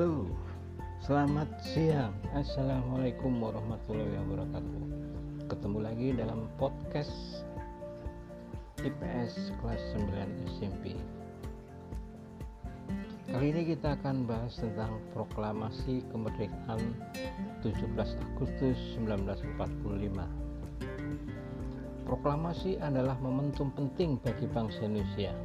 [0.00, 0.24] Halo,
[1.04, 2.16] selamat siang.
[2.32, 4.82] Assalamualaikum warahmatullahi wabarakatuh.
[5.44, 7.44] Ketemu lagi dalam podcast
[8.80, 10.96] IPS kelas 9 SMP.
[13.28, 16.80] Kali ini kita akan bahas tentang proklamasi kemerdekaan
[17.60, 19.52] 17 Agustus 1945.
[22.08, 25.36] Proklamasi adalah momentum penting bagi bangsa Indonesia.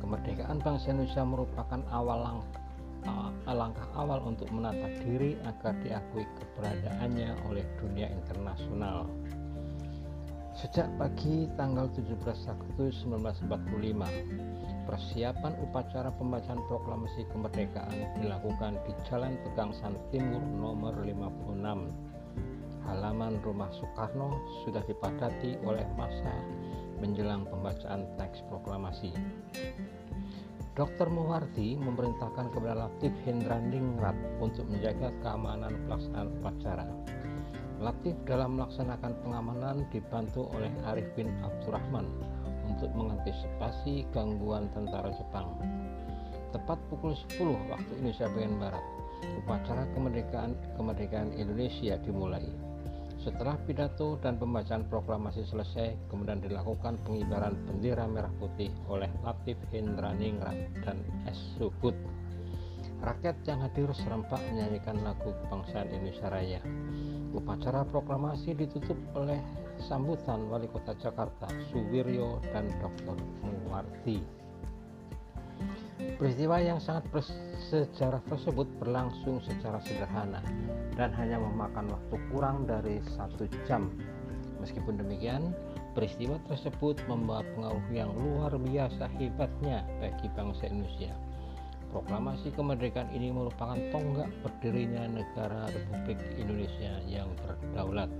[0.00, 2.67] Kemerdekaan bangsa Indonesia merupakan awal langkah
[3.48, 9.08] langkah awal untuk menata diri agar diakui keberadaannya oleh dunia internasional.
[10.58, 12.18] Sejak pagi tanggal 17
[12.50, 21.62] Agustus 1945, persiapan upacara pembacaan proklamasi kemerdekaan dilakukan di Jalan Pegangsaan Timur nomor 56.
[22.90, 24.34] Halaman rumah Soekarno
[24.66, 26.34] sudah dipadati oleh masa
[26.98, 29.14] menjelang pembacaan teks proklamasi.
[30.78, 31.10] Dr.
[31.10, 36.86] Muwardi memerintahkan kepada Latif Hendraningrat untuk menjaga keamanan pelaksanaan upacara.
[37.82, 42.06] Latif dalam melaksanakan pengamanan dibantu oleh Arif bin Abdurrahman
[42.70, 45.58] untuk mengantisipasi gangguan tentara Jepang.
[46.54, 48.84] Tepat pukul 10 waktu Indonesia bagian Barat,
[49.42, 52.46] upacara kemerdekaan kemerdekaan Indonesia dimulai.
[53.28, 60.56] Setelah pidato dan pembacaan proklamasi selesai, kemudian dilakukan pengibaran bendera merah putih oleh Latif Hendraningrat
[60.80, 61.36] dan S.
[61.60, 61.92] Subut.
[63.04, 66.64] Rakyat yang hadir serempak menyanyikan lagu kebangsaan Indonesia Raya.
[67.36, 69.36] Upacara proklamasi ditutup oleh
[69.76, 73.12] sambutan Wali Kota Jakarta, Suwiryo dan Dr.
[73.44, 74.24] Muwardi.
[76.16, 80.40] Peristiwa yang sangat bersejarah tersebut berlangsung secara sederhana
[80.96, 83.92] dan hanya memakan waktu kurang dari satu jam.
[84.64, 85.52] Meskipun demikian,
[85.92, 91.12] peristiwa tersebut membawa pengaruh yang luar biasa hebatnya bagi bangsa Indonesia.
[91.88, 98.12] Proklamasi kemerdekaan ini merupakan tonggak berdirinya negara Republik Indonesia yang berdaulat.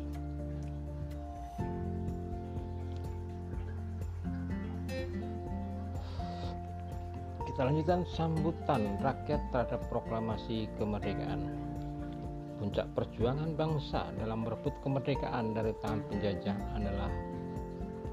[7.59, 11.51] Lanjutkan sambutan rakyat terhadap proklamasi kemerdekaan.
[12.63, 17.11] Puncak perjuangan bangsa dalam merebut kemerdekaan dari tangan penjajah adalah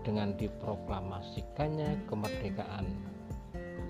[0.01, 2.89] dengan diproklamasikannya kemerdekaan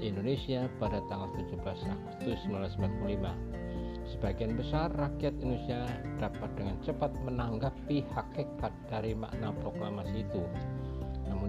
[0.03, 4.11] Indonesia pada tanggal 17 Agustus 1945.
[4.11, 5.87] Sebagian besar rakyat Indonesia
[6.19, 10.43] dapat dengan cepat menanggapi hakikat dari makna proklamasi itu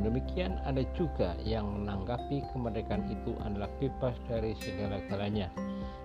[0.06, 5.50] demikian ada juga yang menanggapi kemerdekaan itu adalah bebas dari segala-galanya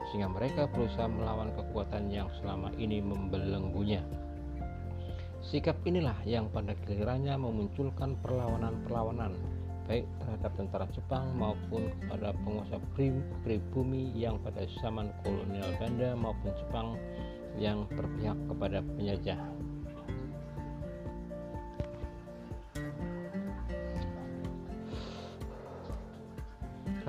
[0.09, 4.01] sehingga mereka berusaha melawan kekuatan yang selama ini membelenggunya.
[5.45, 9.33] Sikap inilah yang pada gilirannya memunculkan perlawanan-perlawanan
[9.89, 12.77] baik terhadap tentara Jepang maupun kepada penguasa
[13.43, 16.87] pribumi yang pada zaman kolonial Belanda maupun Jepang
[17.57, 19.41] yang berpihak kepada penjajah.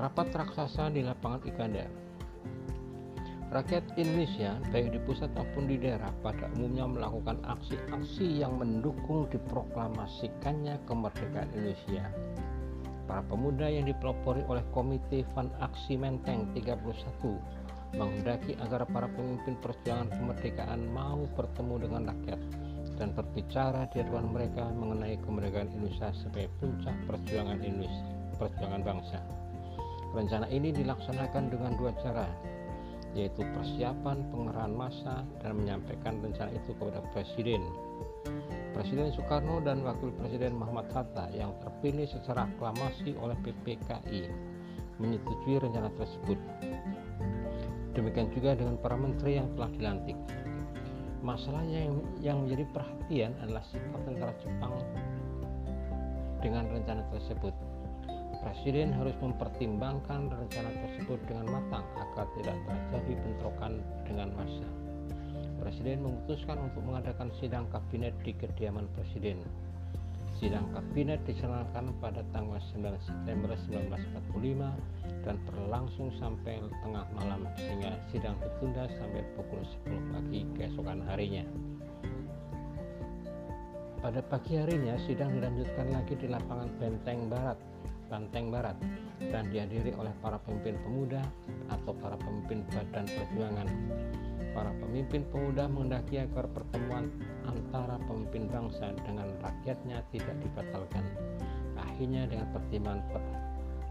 [0.03, 1.87] Rapat raksasa di lapangan Ikanda.
[3.55, 10.75] Rakyat Indonesia, baik di pusat maupun di daerah, pada umumnya melakukan aksi-aksi yang mendukung diproklamasikannya
[10.83, 12.03] kemerdekaan Indonesia.
[13.07, 16.83] Para pemuda yang dipelopori oleh Komite Van Aksi Menteng 31
[17.95, 22.41] menghendaki agar para pemimpin perjuangan kemerdekaan mau bertemu dengan rakyat
[22.99, 28.07] dan berbicara di hadapan mereka mengenai kemerdekaan Indonesia sebagai puncak perjuangan Indonesia,
[28.41, 29.42] perjuangan bangsa.
[30.13, 32.29] Rencana ini dilaksanakan dengan dua cara,
[33.17, 37.65] yaitu persiapan pengerahan massa dan menyampaikan rencana itu kepada Presiden.
[38.77, 44.29] Presiden Soekarno dan Wakil Presiden Muhammad Hatta yang terpilih secara aklamasi oleh PPKI
[45.01, 46.37] menyetujui rencana tersebut.
[47.97, 50.17] Demikian juga dengan para menteri yang telah dilantik.
[51.25, 54.73] Masalahnya yang, yang menjadi perhatian adalah sikap tentara Jepang
[56.41, 57.72] dengan rencana tersebut.
[58.43, 63.73] Presiden harus mempertimbangkan rencana tersebut dengan matang agar tidak terjadi bentrokan
[64.03, 64.67] dengan massa.
[65.63, 69.39] Presiden memutuskan untuk mengadakan sidang kabinet di kediaman Presiden.
[70.35, 78.35] Sidang kabinet diselenggarakan pada tanggal 9 September 1945 dan berlangsung sampai tengah malam sehingga sidang
[78.43, 81.47] ditunda sampai pukul 10 pagi keesokan harinya.
[84.03, 87.55] Pada pagi harinya sidang dilanjutkan lagi di lapangan Benteng Barat
[88.13, 88.77] Banteng Barat
[89.33, 91.25] dan dihadiri oleh para pemimpin pemuda
[91.65, 93.65] atau para pemimpin badan perjuangan.
[94.53, 97.09] Para pemimpin pemuda menghendaki agar pertemuan
[97.49, 101.01] antara pemimpin bangsa dengan rakyatnya tidak dibatalkan.
[101.73, 103.23] Akhirnya dengan pertimbangan per,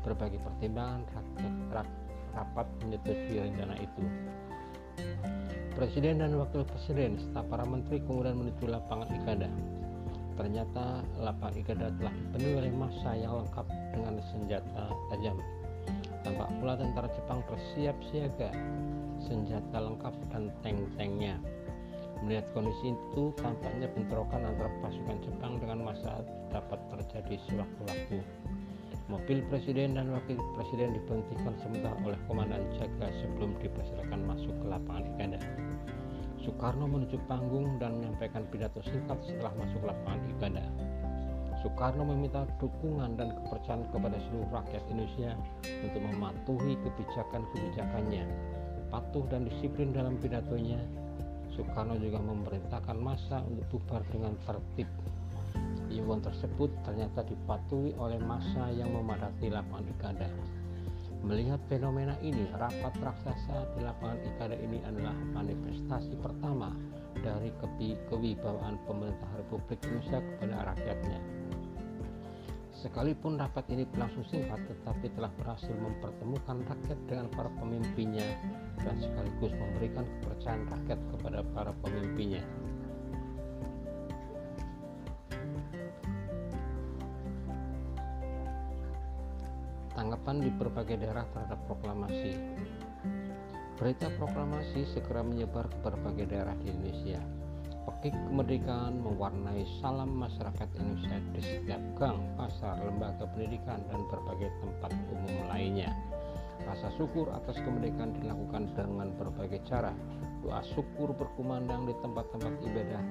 [0.06, 1.90] berbagai pertimbangan rakyat
[2.30, 4.02] rapat menyetujui rencana itu.
[5.74, 9.50] Presiden dan Wakil Presiden serta para menteri kemudian menuju lapangan Ikada.
[10.32, 15.36] Ternyata lapangan Ikada telah dipenuhi oleh massa yang lengkap dengan senjata tajam.
[16.22, 18.50] Tampak pula tentara Jepang bersiap siaga,
[19.18, 21.36] senjata lengkap dan tank-tanknya.
[22.22, 26.22] Melihat kondisi itu, tampaknya bentrokan antara pasukan Jepang dengan massa
[26.54, 28.22] dapat terjadi sewaktu-waktu.
[29.10, 34.11] Mobil presiden dan wakil presiden diberhentikan sementara oleh komandan jaga sebelum dipersilakan
[36.42, 40.66] Soekarno menuju panggung dan menyampaikan pidato singkat setelah masuk lapangan Ikada.
[41.62, 45.30] Soekarno meminta dukungan dan kepercayaan kepada seluruh rakyat Indonesia
[45.86, 48.26] untuk mematuhi kebijakan-kebijakannya,
[48.90, 50.82] patuh dan disiplin dalam pidatonya,
[51.54, 54.90] Soekarno juga memerintahkan massa untuk bubar dengan tertib.
[55.94, 60.28] Iwan tersebut ternyata dipatuhi oleh massa yang memadati lapangan Ikada.
[61.22, 66.74] Melihat fenomena ini, rapat raksasa di lapangan Ikada ini adalah manifestasi pertama
[67.22, 67.54] dari
[68.10, 71.18] kewibawaan pemerintah Republik Indonesia kepada rakyatnya.
[72.74, 78.26] Sekalipun rapat ini berlangsung singkat, tetapi telah berhasil mempertemukan rakyat dengan para pemimpinnya
[78.82, 82.42] dan sekaligus memberikan kepercayaan rakyat kepada para pemimpinnya.
[90.22, 92.38] Tanggapan di berbagai daerah terhadap proklamasi
[93.74, 97.18] Berita proklamasi segera menyebar ke berbagai daerah di Indonesia
[97.82, 104.94] Pekik kemerdekaan mewarnai salam masyarakat Indonesia di setiap gang, pasar, lembaga pendidikan, dan berbagai tempat
[105.10, 105.90] umum lainnya.
[106.62, 109.90] Rasa syukur atas kemerdekaan dilakukan dengan berbagai cara.
[110.46, 113.02] Doa syukur berkumandang di tempat-tempat ibadah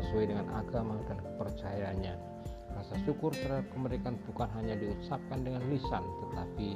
[0.00, 2.33] sesuai dengan agama dan kepercayaannya.
[2.74, 6.68] Rasa syukur terhadap kemerdekaan bukan hanya diucapkan dengan lisan, tetapi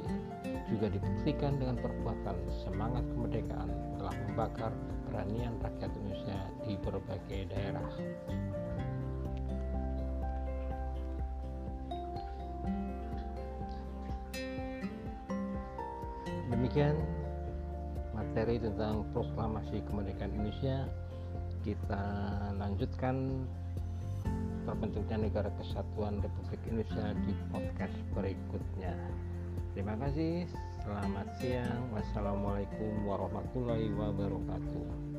[0.71, 2.35] juga dibuktikan dengan perbuatan.
[2.65, 3.69] Semangat kemerdekaan
[3.99, 4.71] telah membakar
[5.05, 7.91] keberanian rakyat Indonesia di berbagai daerah.
[16.49, 16.97] Demikian
[18.13, 20.89] materi tentang proklamasi kemerdekaan Indonesia.
[21.59, 22.05] Kita
[22.55, 23.45] lanjutkan
[24.69, 28.93] terbentuknya negara kesatuan Republik Indonesia di podcast berikutnya.
[29.73, 30.45] Terima kasih,
[30.85, 35.09] selamat siang, wassalamualaikum warahmatullahi wabarakatuh.